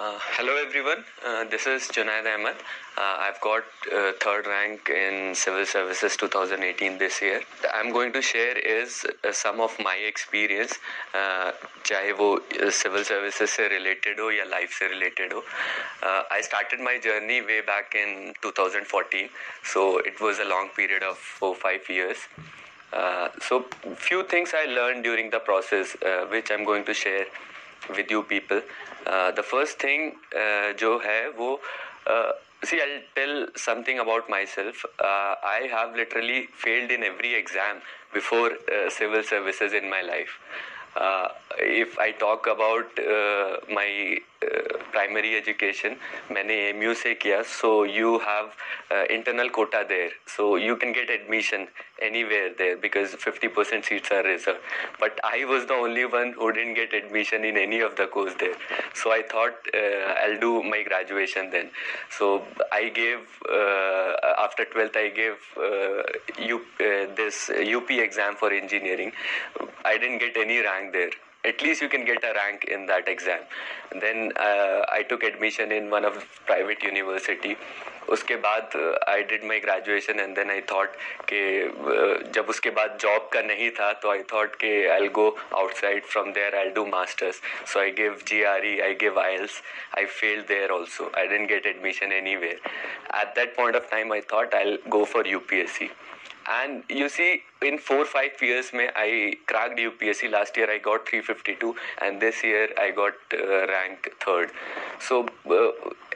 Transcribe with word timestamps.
Uh, 0.00 0.16
hello 0.36 0.54
everyone, 0.64 1.04
uh, 1.26 1.42
this 1.50 1.66
is 1.66 1.88
Junaid 1.88 2.24
Ahmed. 2.32 2.54
Uh, 2.96 3.16
I've 3.18 3.40
got 3.40 3.64
uh, 3.92 4.12
third 4.20 4.46
rank 4.46 4.88
in 4.90 5.34
Civil 5.34 5.66
Services 5.66 6.16
2018 6.16 6.98
this 6.98 7.20
year. 7.20 7.40
I'm 7.74 7.92
going 7.92 8.12
to 8.12 8.22
share 8.22 8.56
is 8.56 9.04
uh, 9.24 9.32
some 9.32 9.60
of 9.60 9.76
my 9.80 9.96
experience, 9.96 10.78
uh, 11.14 11.50
चाहे 11.84 12.12
वो 12.20 12.28
civil 12.70 13.02
services 13.02 13.50
से 13.56 13.68
related 13.74 14.20
हो 14.20 14.30
या 14.30 14.44
life 14.52 14.78
से 14.78 14.88
related 14.92 15.32
हो. 15.32 15.42
Uh, 16.04 16.22
I 16.30 16.42
started 16.42 16.78
my 16.78 16.96
journey 16.98 17.42
way 17.42 17.60
back 17.62 17.96
in 17.96 18.34
2014, 18.40 19.28
so 19.64 19.98
it 19.98 20.20
was 20.20 20.38
a 20.38 20.44
long 20.44 20.68
period 20.76 21.02
of 21.02 21.18
four 21.18 21.56
five 21.56 21.90
years. 21.90 22.18
Uh, 22.92 23.28
so 23.42 23.64
few 23.96 24.22
things 24.22 24.54
I 24.54 24.66
learned 24.66 25.02
during 25.02 25.30
the 25.30 25.40
process, 25.40 25.96
uh, 26.06 26.26
which 26.30 26.52
I'm 26.52 26.64
going 26.64 26.84
to 26.84 26.94
share 26.94 27.26
with 27.89 28.11
you 28.11 28.23
people. 28.23 28.61
Uh, 29.05 29.31
the 29.31 29.43
first 29.43 29.79
thing 29.79 30.11
uh, 30.35 30.73
जो 30.79 30.97
है 31.05 31.29
वो 31.39 31.59
uh, 32.07 32.31
see 32.63 32.81
I'll 32.81 33.01
tell 33.15 33.47
something 33.55 33.99
about 33.99 34.29
myself. 34.29 34.85
Uh, 34.99 35.35
I 35.43 35.67
have 35.71 35.95
literally 35.95 36.47
failed 36.53 36.91
in 36.91 37.03
every 37.03 37.33
exam 37.35 37.81
before 38.13 38.51
uh, 38.51 38.89
civil 38.89 39.23
services 39.23 39.73
in 39.73 39.89
my 39.89 40.01
life. 40.01 40.39
Uh, 40.95 41.29
if 41.57 41.97
I 41.97 42.11
talk 42.11 42.47
about 42.47 42.99
uh, 42.99 43.57
my 43.73 44.19
uh, 44.36 44.36
primary 44.93 45.35
education, 45.35 45.95
मैंने 46.31 46.55
M 46.69 46.93
से 47.01 47.13
किया 47.23 47.41
so 47.53 47.69
you 47.83 48.19
have 48.19 48.51
uh, 48.91 49.05
internal 49.15 49.49
quota 49.49 49.83
there 49.87 50.11
so 50.35 50.55
you 50.55 50.75
can 50.83 50.93
get 50.97 51.09
admission 51.09 51.67
anywhere 52.01 52.51
there 52.57 52.77
because 52.77 53.15
50% 53.15 53.85
seats 53.85 54.11
are 54.11 54.23
reserved 54.23 54.59
but 54.99 55.19
I 55.23 55.45
was 55.45 55.65
the 55.65 55.73
only 55.73 56.05
one 56.05 56.33
who 56.37 56.51
didn't 56.51 56.75
get 56.75 56.93
admission 56.93 57.43
in 57.43 57.57
any 57.57 57.79
of 57.79 57.95
the 57.95 58.07
course 58.07 58.33
there 58.39 58.55
so 58.93 59.11
I 59.11 59.21
thought 59.33 59.73
uh, 59.73 60.13
I'll 60.23 60.39
do 60.39 60.53
my 60.63 60.83
graduation 60.83 61.49
then 61.49 61.69
so 62.19 62.43
I 62.71 62.89
gave 62.89 63.19
uh, 63.49 64.45
after 64.45 64.65
12th 64.65 64.97
I 64.97 65.09
gave 65.09 65.37
uh, 65.57 66.03
U, 66.39 66.57
uh, 66.79 67.15
this 67.15 67.49
UP 67.49 67.89
exam 67.91 68.35
for 68.35 68.51
engineering 68.51 69.11
I 69.85 69.97
didn't 69.97 70.19
get 70.19 70.37
any 70.37 70.59
rank 70.59 70.93
there 70.93 71.11
At 71.48 71.62
least 71.62 71.82
you 71.82 71.88
can 71.88 72.04
get 72.04 72.24
a 72.24 72.32
rank 72.34 72.64
in 72.64 72.86
that 72.86 73.08
exam. 73.08 73.40
Then 74.00 74.32
uh, 74.36 74.80
i 74.92 75.02
took 75.02 75.22
admission 75.24 75.72
in 75.72 75.90
one 75.90 76.04
of 76.04 76.24
private 76.46 76.82
university. 76.84 77.56
उसके 78.08 78.36
बाद 78.44 78.76
I 79.08 79.22
did 79.30 79.44
my 79.44 79.58
graduation 79.60 80.20
and 80.20 80.34
then 80.36 80.50
I 80.50 80.60
thought 80.70 80.94
कि 81.30 81.40
uh, 81.64 82.34
जब 82.34 82.46
उसके 82.48 82.70
बाद 82.78 82.96
job 83.00 83.28
का 83.32 83.42
नहीं 83.42 83.70
था 83.80 83.92
तो 84.02 84.10
आई 84.10 84.22
थॉट 84.32 84.54
कि 84.62 84.70
I 84.94 85.08
go 85.18 85.28
outside 85.56 86.04
from 86.04 86.32
there 86.38 86.56
I 86.58 86.70
do 86.76 86.84
masters 86.86 87.40
so 87.72 87.80
I 87.80 87.90
give 88.00 88.18
G 88.28 88.42
R 88.52 88.66
E 88.66 88.78
I 88.86 88.94
give 89.02 89.20
IELTS 89.20 89.62
I 89.98 90.04
fail 90.20 90.40
there 90.48 90.70
also 90.78 91.10
I 91.18 91.26
didn't 91.28 91.48
get 91.48 91.66
admission 91.66 92.12
anywhere 92.36 92.60
at 93.20 93.34
that 93.36 93.56
point 93.56 93.76
of 93.76 93.90
time 93.90 94.12
I 94.12 94.20
thought 94.32 94.54
I 94.54 94.78
go 94.96 95.04
for 95.14 95.28
U 95.28 95.38
P 95.50 95.60
S 95.60 95.76
C 95.78 95.90
and 96.48 96.82
you 96.88 97.08
see 97.08 97.42
in 97.62 97.78
four 97.78 98.04
five 98.06 98.42
years 98.42 98.72
mein 98.72 98.90
i 98.96 99.08
cracked 99.46 99.80
upsc 99.80 100.30
last 100.30 100.56
year 100.56 100.70
i 100.70 100.78
got 100.78 101.08
352 101.08 101.74
and 102.00 102.20
this 102.20 102.42
year 102.42 102.68
i 102.78 102.90
got 102.90 103.14
uh, 103.34 103.66
rank 103.72 104.10
third. 104.20 104.52
So 105.00 105.26
uh, 105.50 105.70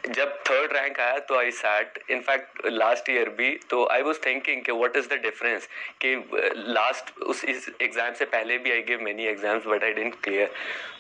जब 0.07 0.33
third 0.47 0.73
rank 0.73 0.99
आया 1.01 1.19
तो 1.27 1.37
I 1.39 1.51
sat 1.51 1.99
in fact 2.11 2.67
last 2.67 3.11
year 3.11 3.29
भी 3.39 3.51
तो 3.71 3.85
I 3.93 4.03
was 4.03 4.19
thinking 4.25 4.63
कि 4.65 4.73
what 4.73 4.97
is 4.97 5.09
the 5.09 5.19
difference 5.23 5.69
कि 6.05 6.15
last 6.73 7.19
उस 7.23 7.45
इस 7.45 7.69
exam 7.83 8.15
से 8.15 8.25
पहले 8.33 8.57
भी 8.65 8.73
I 8.73 8.83
give 8.89 9.01
many 9.03 9.27
exams 9.27 9.67
but 9.67 9.85
I 9.85 9.93
didn't 9.93 10.15
clear 10.25 10.51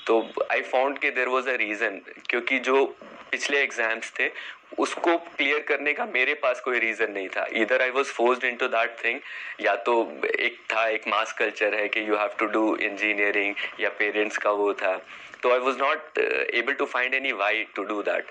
तो 0.06 0.20
आई 0.50 0.62
फाउंड 0.62 0.98
कि 0.98 1.10
देर 1.18 1.28
वॉज़ 1.28 1.48
अ 1.50 1.54
रीज़न 1.56 2.00
क्योंकि 2.30 2.58
जो 2.68 2.84
पिछले 3.32 3.62
एग्ज़ाम्स 3.62 4.12
थे 4.18 4.30
उसको 4.78 5.16
क्लियर 5.16 5.60
करने 5.68 5.92
का 5.92 6.04
मेरे 6.04 6.34
पास 6.42 6.60
कोई 6.60 6.78
रीजन 6.78 7.10
नहीं 7.12 7.28
था। 7.28 7.46
इधर 7.52 7.82
I 7.82 7.90
was 7.90 8.12
forced 8.12 8.44
into 8.56 8.68
that 8.68 8.96
thing 9.04 9.20
या 9.60 9.74
तो 9.86 9.94
एक 10.26 10.58
था, 10.72 10.86
एक 10.88 11.08
मास 11.08 11.32
कल्चर 11.38 11.74
है 11.74 11.88
कि 11.88 12.08
you 12.08 12.16
have 12.16 12.30
to 12.38 12.46
do 12.46 12.64
engineering 12.76 13.54
या 13.80 13.88
पेरेंट्स 13.98 14.38
का 14.38 14.50
वो 14.52 14.72
था। 14.74 14.96
तो 15.42 15.52
I 15.52 15.58
was 15.58 15.78
not 15.78 16.18
able 16.18 16.72
to 16.72 16.84
find 16.86 17.14
any 17.14 17.32
why 17.34 17.64
to 17.76 17.82
do 17.84 18.02
that 18.02 18.26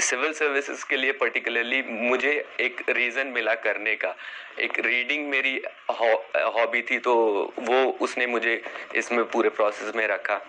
civil 0.00 0.32
services 0.32 0.84
के 0.88 0.96
लिए 0.96 1.12
पर्टिकुलरली 1.20 1.82
मुझे 1.82 2.32
एक 2.60 2.82
रीज़न 2.90 3.26
मिला 3.34 3.54
करने 3.66 3.94
का। 3.96 4.14
एक 4.60 4.78
रीडिंग 4.86 5.28
मेरी 5.28 5.60
हॉबी 5.90 6.82
थी 6.90 6.98
तो 6.98 7.14
वो 7.58 7.84
उसने 8.00 8.26
मुझे 8.26 8.60
इसमें 8.96 9.24
पूरे 9.24 9.48
प्रोसेस 9.50 9.94
में 9.96 10.06
रखा। 10.08 10.40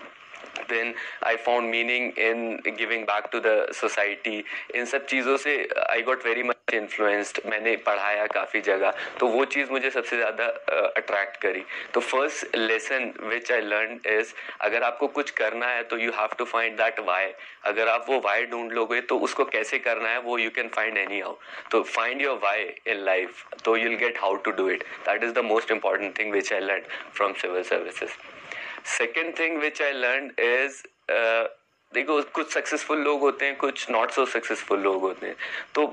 Then 0.70 0.94
I 1.24 1.36
found 1.38 1.70
meaning 1.72 2.12
in 2.18 2.60
giving 2.78 3.06
back 3.06 3.32
to 3.32 3.40
the 3.40 3.56
society. 3.74 4.44
इन 4.76 4.86
सब 4.86 5.06
चीज़ों 5.06 5.38
से, 5.38 5.56
I 5.90 6.02
got 6.10 6.24
very 6.24 6.44
much 6.50 6.74
influenced. 6.80 7.46
मैंने 7.46 7.76
पढ़ाया 7.86 8.26
काफ़ी 8.34 8.62
जगह। 8.62 8.94
तो 9.20 9.28
वो 9.28 9.46
चीज़ 9.56 9.72
मुझे 9.72 9.90
सबसे 9.90 10.18
ज़्यादा 10.18 10.46
अट्रैक्ट 10.98 11.42
करी। 11.42 11.64
तो 11.94 12.00
first 12.00 12.56
lesson 12.56 13.14
which 13.24 13.52
I 13.52 13.62
learn 13.62 14.00
is 14.18 14.34
अगर 14.68 14.84
आपको 14.84 15.08
कुछ 15.18 15.32
करना 15.42 15.68
है 15.68 15.84
तो 15.84 15.98
you 15.98 16.12
have 16.20 16.36
to 16.38 16.46
find 16.46 16.78
that 16.78 17.00
why 17.08 17.32
अगर 17.66 17.88
आप 17.88 18.06
वो 18.10 18.20
वाई 18.26 18.46
ढूंढ 18.52 18.72
लोगे 18.72 19.02
तो 19.10 19.18
उसको 19.28 19.46
कैसे 19.46 19.80
करना 19.80 20.10
है, 20.10 20.20
वो 20.20 20.38
you 20.38 20.50
can 20.56 20.68
find 20.76 20.98
any 20.98 21.20
how 21.20 21.36
तो 21.72 21.82
find 21.98 22.22
your 22.22 22.38
why 22.44 22.64
in 22.88 23.04
life 23.06 23.44
तो 23.66 23.76
you'll 23.78 23.96
get 23.96 24.18
how 24.22 24.36
to 24.46 24.52
do 24.52 24.70
it 24.70 24.84
that 25.08 25.24
is 25.24 25.34
the 25.34 25.44
most 25.46 25.72
important 25.72 26.18
thing 26.20 26.32
which 26.34 26.54
I 26.54 26.60
learn 26.60 26.84
from 27.14 27.34
civil 27.42 27.64
services 27.64 28.12
second 28.86 29.38
thing 29.40 29.58
which 29.58 29.82
I 29.82 29.92
learn 29.92 30.32
is 30.40 30.82
देखो, 31.94 32.22
कुछ 32.34 32.52
successful 32.54 33.00
लोग 33.00 33.20
होते 33.22 33.46
हैं, 33.46 33.56
कुछ 33.58 33.90
not 33.92 34.12
so 34.12 34.26
successful 34.26 34.80
लोग 34.80 35.02
होते 35.02 35.28
हैं। 35.28 35.36
तो 35.76 35.84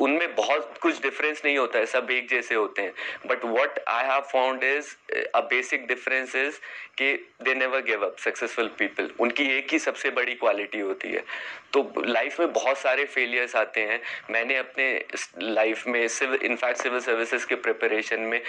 उनमें 0.00 0.34
बहुत 0.34 0.78
कुछ 0.82 1.02
डिफरेंस 1.02 1.42
नहीं 1.44 1.56
होता 1.58 1.78
है, 1.78 1.86
सब 1.86 2.10
एक 2.10 2.28
जैसे 2.28 2.54
होते 2.54 2.82
हैं। 2.82 2.92
But 3.26 3.44
what 3.44 3.78
I 3.88 4.04
have 4.04 4.20
found 4.32 4.64
is 4.64 4.94
a 5.34 5.40
basic 5.50 5.86
difference 5.86 6.36
is 6.36 6.58
कि 6.98 7.12
they 7.42 7.54
never 7.54 7.80
give 7.82 8.04
up 8.04 8.16
successful 8.18 8.66
people 8.78 9.10
उनकी 9.20 9.44
एक 9.56 9.72
ही 9.72 9.78
सबसे 9.78 10.10
बड़ी 10.10 10.34
क्वालिटी 10.34 10.80
होती 10.80 11.08
है। 11.08 11.24
तो 11.72 12.02
लाइफ 12.06 12.40
में 12.40 12.52
बहुत 12.52 12.78
सारे 12.78 13.04
फेलियर्स 13.04 13.54
आते 13.56 13.80
हैं। 13.80 14.00
मैंने 14.30 14.56
अपने 14.56 15.04
लाइफ 15.42 15.86
में 15.86 16.06
civil 16.08 16.40
in fact 16.44 16.82
civil 16.82 17.00
services 17.00 17.46
के 17.46 17.54
प्रिपरेशन 17.56 18.20
में 18.22 18.40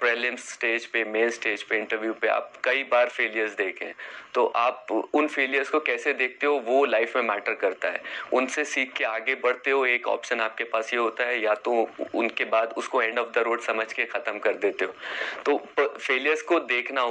प्रेलिम्स 0.00 0.48
स्टेज 0.52 0.86
पे 0.86 1.04
मेन 1.06 1.30
स्टेज 1.30 1.62
पे 1.62 1.78
इंटरव्यू 1.78 2.12
पे, 2.12 2.28
आप 2.28 2.52
कई 2.64 2.82
बार 2.92 3.08
फेलियर्स 3.08 3.56
देखे 3.56 3.92
तो 4.34 4.46
आप 4.46 4.86
उन 5.14 5.26
फेलियर्स 5.28 5.68
को 5.68 5.80
कैसे 5.80 6.12
देखते 6.14 6.46
हो? 6.46 6.49
वो 6.60 6.84
लाइफ 6.84 7.16
में 7.16 7.22
मैटर 7.22 7.54
करता 7.56 7.88
है। 7.88 8.02
उनसे 8.32 8.64
सीख 8.64 8.92
के 8.92 9.04
आगे 9.04 9.34
बढ़ते 9.42 9.70
हो, 9.70 9.84
एक 9.86 10.06
ऑप्शन 10.08 10.40
आपके 10.40 10.64
पास 10.64 10.92
ये 10.94 10.98
होता 11.00 11.24
है, 11.24 11.40
या 11.42 11.54
तो 11.54 11.88
उनके 12.14 12.44
बाद 12.46 12.74
उसको 12.78 13.02
एंड 13.02 13.18
ऑफ़ 13.18 13.30
द 13.34 13.42
रोड 13.46 13.60
समझ 13.62 13.92
के 13.92 14.04
ख़त्म 14.06 14.38
कर 14.38 14.54
देते 14.56 14.84
हो। 14.84 14.94
तो 15.44 15.56
फेलियर्स 15.78 16.42
को 16.42 16.60
देखना 16.60 17.06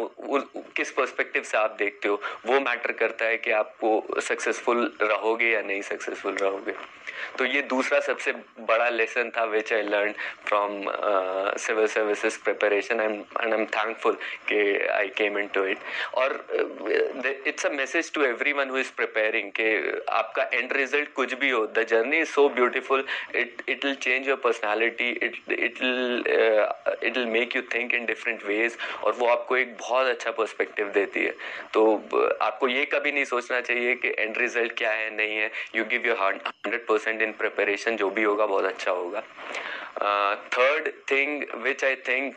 किस 0.75 0.91
पर्सपेक्टिव 0.91 1.43
से 1.43 1.57
आप 1.57 1.75
देखते 1.79 2.07
हो, 2.07 2.21
वो 2.45 2.59
मैटर 2.59 2.91
करता 2.93 3.25
है 3.25 3.37
कि 3.37 3.51
आपको 3.53 4.21
सक्सेसफुल 4.21 4.91
रहोगे 5.01 5.51
या 5.51 5.61
नहीं 5.61 5.81
सक्सेसफुल 5.81 6.35
रहोगे। 6.35 6.73
तो 7.37 7.45
ये 7.45 7.61
दूसरा 7.69 7.99
सबसे 7.99 8.31
बड़ा 8.67 8.87
लेसन 8.89 9.29
था 9.37 9.43
which 9.45 9.71
I 9.73 9.81
learn 9.83 10.13
from 10.45 10.83
civil 11.59 11.87
services 11.87 12.37
preparation 12.43 12.99
and 12.99 13.23
I 13.37 13.51
am 13.51 13.65
thankful 13.75 14.17
कि 14.49 14.59
I 14.89 15.07
came 15.17 15.37
in 15.39 15.47
to 15.53 15.63
it 15.65 15.79
और 16.17 16.33
it's 17.47 17.65
a 17.65 17.69
message 17.71 18.11
to 18.13 18.23
everyone 18.53 18.69
who 18.69 18.77
is 18.77 18.91
preparing 19.29 19.51
कि, 19.51 20.01
आपका 20.11 20.43
एंड 20.53 20.73
रिज़ल्ट 20.73 21.13
कुछ 21.13 21.33
भी 21.39 21.49
हो 21.49 21.65
the 21.67 21.85
journey 21.89 22.17
is 22.19 22.29
so 22.29 22.47
beautiful 22.49 23.03
it 23.35 23.61
it 23.69 23.85
will 23.85 23.95
change 23.95 24.27
your 24.27 24.37
personality 24.43 25.09
it 25.09 25.35
it 25.49 25.81
it 27.03 27.17
will 27.17 27.25
make 27.27 27.55
you 27.55 27.61
think 27.75 27.93
in 27.93 28.05
different 28.05 28.45
ways 28.45 28.77
और 29.03 29.13
वो 29.19 29.27
आपको 29.27 29.57
एक 29.57 29.75
बहुत 29.79 30.07
अच्छा 30.07 30.31
पर्सपेक्टिव 30.31 30.87
देती 30.93 31.25
है। 31.25 31.33
तो 31.73 31.95
आपको 32.41 32.67
ये 32.67 32.85
कभी 32.85 33.11
नहीं 33.11 33.25
सोचना 33.25 33.59
चाहिए 33.61 33.95
कि 33.95 34.13
एंड 34.19 34.37
रिज़ल्ट 34.37 34.77
क्या 34.77 34.91
है, 34.91 35.15
नहीं 35.15 35.37
है। 35.37 35.51
You 35.75 35.85
give 35.85 36.07
your 36.07 36.17
hundred 36.17 36.85
percent 36.87 37.21
in 37.21 37.31
preparation 37.39 37.95
जो 37.97 38.09
भी 38.09 38.23
होगा, 38.23 38.45
बहुत 38.45 38.65
अच्छा 38.65 38.91
होगा। 38.91 39.23
Third 40.01 40.87
thing 41.11 41.43
which 41.55 41.83
I 41.83 41.95
think 41.95 42.35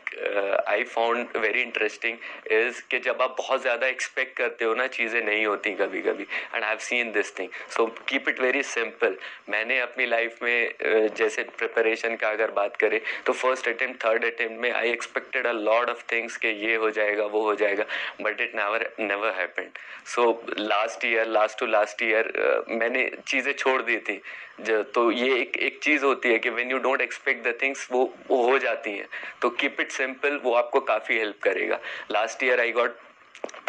I 0.67 0.83
found 0.83 1.37
very 1.37 1.61
interesting 1.61 2.17
is 2.51 2.81
कि 2.91 2.99
जब 2.99 3.21
आप 3.21 3.35
बहुत 3.37 3.61
ज़्यादा 3.61 3.87
एक्सपेक्ट 3.87 4.37
करते 4.37 4.65
हो 4.65 4.73
ना 4.73 4.87
चीज़ें 4.87 5.21
नहीं 5.23 5.45
होती 5.45 5.71
कभी 5.71 6.01
कभी 6.01 6.23
and 6.23 6.63
I 6.63 6.69
have 6.69 6.77
seen 6.77 7.11
this 7.11 7.39
thing 7.39 7.49
so 7.69 7.85
keep 7.85 8.29
it 8.29 8.39
very 8.39 8.63
simple 8.63 9.17
मैंने 9.49 9.79
अपनी 9.79 10.05
लाइफ 10.05 10.43
में 10.43 10.73
uh, 10.73 11.15
जैसे 11.15 11.43
प्रिपरेशन 11.43 12.15
का 12.15 12.29
अगर 12.29 12.51
बात 12.51 12.75
करें 12.75 12.99
तो 13.25 13.33
फ़र्स्ट 13.33 13.67
अटेम्प्ट 13.67 14.05
थर्ड 14.05 14.25
अटेम्प्ट 14.25 14.61
में 14.61 14.71
I 14.71 14.91
expected 14.91 15.47
a 15.47 15.51
lot 15.51 15.89
of 15.89 16.03
things 16.11 16.37
कि 16.37 16.47
ये 16.47 16.75
हो 16.75 16.89
जाएगा 16.89 17.25
वो 17.25 17.41
हो 17.41 17.55
जाएगा 17.55 17.85
but 18.21 18.41
it 18.41 18.55
never 18.55 18.89
never 18.99 19.33
happened 19.37 19.69
so 20.05 20.45
last 20.59 21.05
year 21.05 21.27
last 21.27 21.59
to 21.59 21.65
last 21.65 22.03
year 22.03 22.33
मैंने 22.69 23.11
चीज़ें 23.27 23.53
छोड़ 23.53 23.81
दी 23.81 23.97
थी। 23.97 24.21
तो 24.61 25.11
ये 25.11 25.35
एक 25.41 25.57
एक 25.57 25.79
चीज़ 25.83 26.03
होती 26.05 26.29
है 26.29 26.39
कि 26.39 26.49
when 26.49 26.71
you 26.71 26.77
don't 26.77 27.01
expect 27.01 27.47
the 27.47 27.52
things 27.61 27.87
वो 27.91 28.03
वो 28.27 28.41
हो 28.43 28.57
जाती 28.59 28.91
हैं। 28.91 29.07
तो 29.41 29.49
कीप 29.49 29.79
इट 29.79 29.91
सिंपल 29.91 30.39
वो 30.43 30.53
आपको 30.53 30.79
काफ़ी 30.81 31.17
हेल्प 31.19 31.39
करेगा। 31.43 31.79
Last 32.11 32.43
year 32.43 32.59
I 32.59 32.71
got 32.71 32.97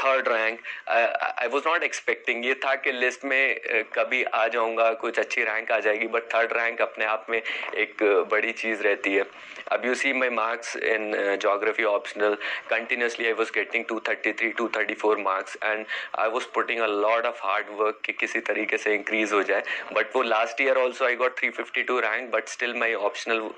third 0.04 0.28
rank 0.28 0.58
I 0.88 1.48
was 1.48 1.68
not 1.68 1.82
expecting 1.82 2.44
ये 2.46 2.54
था 2.64 2.74
कि 2.76 2.92
लिस्ट 2.92 3.24
में 3.24 3.60
कभी 3.94 4.22
आ 4.24 4.46
जाऊँगा, 4.48 4.92
कुछ 4.94 5.18
अच्छी 5.18 5.42
रैंक 5.44 5.70
आ 5.72 5.78
जाएगी 5.80 6.06
बट 6.08 6.22
थर्ड 6.34 6.52
रैंक 6.56 6.80
अपने 6.82 7.04
आप 7.04 7.26
में 7.30 7.40
एक 7.40 8.02
बड़ी 8.30 8.52
चीज़ 8.54 8.82
रहती 8.82 9.14
है। 9.14 9.24
अब 9.72 9.84
you 9.86 9.94
see 9.94 10.12
my 10.12 10.30
marks 10.30 10.76
in 10.76 11.36
geography 11.42 11.84
optional 11.84 12.36
continuously 12.70 13.26
I 13.26 13.32
was 13.32 13.50
getting 13.54 13.84
two 13.88 13.98
thirty 14.08 14.32
three 14.32 14.50
two 14.58 14.68
thirty 14.76 14.94
four 15.02 15.18
marks 15.18 15.56
and 15.64 15.84
I 16.18 16.28
was 16.30 16.44
putting 16.54 16.80
a 16.80 16.86
lot 16.86 17.26
of 17.26 17.40
hard 17.44 17.66
work 17.80 18.00
कि 18.04 18.12
किसी 18.12 18.40
तरीके 18.50 18.78
से 18.78 18.94
इंक्रीज 18.94 19.32
हो 19.32 19.42
जाए। 19.42 19.62
बट 19.92 20.16
वो 20.16 20.22
last 20.22 20.60
year 20.60 20.78
also 20.78 21.04
I 21.04 21.16
got 21.16 21.38
three 21.38 21.50
fifty 21.50 21.82
two 21.82 21.98
rank 22.00 22.30
but 22.30 22.48
still 22.48 22.74
my 22.78 22.94
optional 23.08 23.48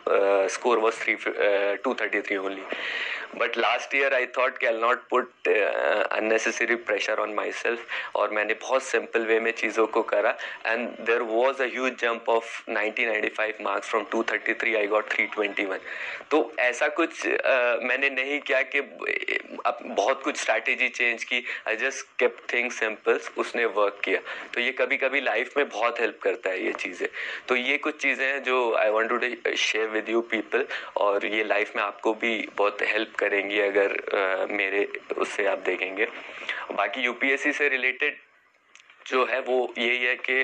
score 0.55 0.79
was 0.79 1.03
three 1.03 1.17
two 1.85 1.95
thirty 2.01 2.21
three 2.21 2.37
only 2.37 2.63
but 3.37 3.57
last 3.59 3.95
year 3.95 4.15
I 4.15 4.27
thought 4.37 4.59
I'll 4.59 4.77
not 4.81 5.01
put 5.11 5.49
unnecessary 6.37 6.75
pressure 6.87 7.21
on 7.21 7.33
myself 7.55 8.17
और 8.17 8.31
मैंने 8.31 8.55
बहुत 8.62 8.83
simple 8.83 9.25
way 9.27 9.38
में 9.41 9.50
चीज़ों 9.53 9.87
को 9.87 10.03
करा। 10.11 10.31
And 10.67 10.88
there 11.06 11.23
was 11.25 11.62
a 11.62 11.67
jump 12.00 12.29
of 12.29 12.71
nineteen 12.71 13.09
ninety 13.09 13.29
five 13.37 13.62
marks 13.62 13.88
from 13.91 14.05
two 14.11 14.23
thirty 14.33 14.55
three 14.55 14.75
I 14.77 14.87
got 14.87 15.09
three 15.12 15.27
twenty 15.35 15.65
one 15.67 15.79
तो 16.31 16.41
ऐसा 16.59 16.88
कुछ 16.88 17.11
uh, 17.21 17.83
मैंने 17.83 18.11
नहीं 18.11 18.38
किया 18.41 18.61
कि 18.65 18.79
अब 19.67 19.79
बहुत 19.85 20.23
कुछ 20.23 20.37
स्ट्रैटेजी 20.37 20.88
चेंज 20.88 21.25
की। 21.25 21.43
I 21.69 21.77
just 21.77 22.06
kept 22.19 22.37
thing 22.53 22.71
simples 22.73 23.31
उसने 23.38 23.65
वर्क 23.79 24.00
किया। 24.05 24.21
तो 24.55 24.61
ये 24.61 24.73
कभी 24.73 24.97
कभी 24.97 25.21
लाइफ 25.21 25.56
में 25.56 25.69
बहुत 25.69 26.00
हेल्प 26.00 26.19
करता 26.23 26.50
है 26.50 26.65
ये 26.65 26.73
चीज़ें। 26.75 27.09
तो 27.49 27.56
ये 27.56 27.79
कुछ 27.79 28.00
चीज़ें 28.03 28.27
हैं 28.27 28.43
जो 28.43 28.59
I 28.77 28.91
want 28.91 29.11
to 29.11 29.55
share 29.56 29.88
with 29.88 30.09
you 30.09 30.21
people 30.31 30.67
और 30.97 31.27
ये 31.27 31.44
लाइफ 31.44 31.77
में 31.77 31.83
आपको 31.83 32.15
भी 32.15 32.37
बहुत 32.56 32.83
हेल्प 32.93 33.15
करेंगी 33.19 33.61
अगर 33.61 33.93
आ, 34.15 34.55
मेरे 34.55 34.87
उससे 35.19 35.47
आप 35.47 35.59
देखेंगे। 35.67 36.09
बाकी 36.73 37.00
यूपीएससी 37.00 37.52
से 37.52 37.69
रिलेटेड 37.69 38.17
जो 39.06 39.25
है 39.26 39.40
वो 39.40 39.58
यही 39.78 40.05
है 40.05 40.17
कि 40.17 40.43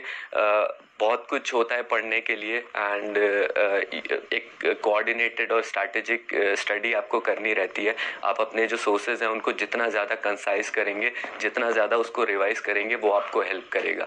बहुत 1.02 1.26
कुछ 1.30 1.52
होता 1.54 1.74
है 1.74 1.82
पढ़ने 1.90 2.20
के 2.20 2.36
लिए 2.36 2.58
एंड 2.58 3.16
uh, 3.16 4.34
एक 4.34 4.78
कोऑर्डिनेटेड 4.82 5.52
और 5.52 5.62
स्ट्रैटेजिक 5.64 6.34
स्टडी 6.58 6.92
आपको 6.94 7.20
करनी 7.28 7.52
रहती 7.54 7.84
है। 7.84 7.94
आप 8.24 8.40
अपने 8.40 8.66
जो 8.66 8.76
सोर्सेज 8.76 9.22
हैं 9.22 9.28
उनको 9.28 9.52
जितना 9.62 9.88
ज़्यादा 9.88 10.14
कंसाइज 10.26 10.68
करेंगे 10.76 11.12
जितना 11.40 11.70
ज़्यादा 11.70 11.96
उसको 11.96 12.24
रिवाइज 12.24 12.60
करेंगे 12.68 12.96
वो 12.96 13.10
आपको 13.12 13.40
हेल्प 13.42 13.68
करेगा। 13.72 14.06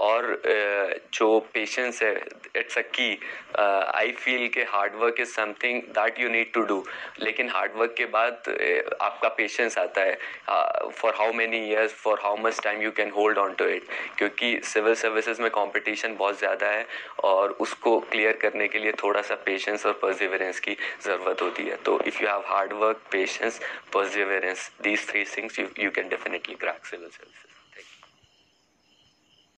और 0.00 0.30
uh, 0.34 1.18
जो 1.18 1.28
पेशेंस 1.54 2.02
है 2.02 2.14
it's 2.56 2.78
a 2.78 2.82
key 2.94 3.10
I 3.58 4.12
feel 4.18 4.46
के 4.54 4.62
hard 4.68 4.94
work 5.00 5.20
is 5.20 5.28
something 5.30 5.82
that 5.98 6.20
you 6.20 6.28
need 6.28 6.52
to 6.52 6.60
do 6.62 6.82
लेकिन 7.20 7.50
हार्ड 7.50 7.76
वर्क 7.76 7.94
के 7.98 8.06
बाद 8.16 8.42
uh, 8.48 8.94
आपका 9.00 9.28
पेशेंस 9.36 9.78
आता 9.78 10.00
है। 10.00 10.18
For 10.90 11.14
how 11.16 11.32
many 11.34 11.58
years 11.68 11.92
for 12.02 12.20
how 12.22 12.36
much 12.40 12.60
time 12.64 12.82
you 12.82 12.90
can 12.92 13.10
hold 13.10 13.38
on 13.38 13.54
to 13.54 13.64
it 13.66 13.86
क्योंकि 14.18 14.58
civil 14.64 14.94
services 15.04 15.42
में 15.42 15.50
competition 15.50 16.16
बहुत 16.16 16.29
बहुत 16.30 16.38
ज़्यादा 16.38 16.66
है 16.68 16.86
और 17.24 17.50
उसको 17.60 17.98
क्लियर 18.10 18.36
करने 18.42 18.68
के 18.68 18.78
लिए 18.78 18.92
थोड़ा 19.02 19.22
सा 19.22 19.34
पेशेंस 19.46 19.86
और 19.86 19.92
परसिवरेंस 20.02 20.60
की 20.60 20.76
ज़रूरत 21.04 21.42
होती 21.42 21.62
है। 21.68 21.76
तो 21.84 22.00
if 22.06 22.22
you 22.22 22.28
have 22.28 22.42
hard 22.46 22.72
work 22.82 23.00
patience 23.12 23.60
perseverance 23.92 24.70
these 24.82 25.08
three 25.10 25.24
things 25.36 25.58
you 25.58 25.66
you 25.78 25.90
can 25.90 26.08
definitely 26.08 26.54
crack 26.54 26.86
civil 26.86 27.08
services 27.08 27.59